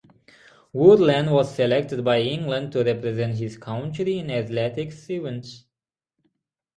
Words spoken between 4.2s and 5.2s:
athletics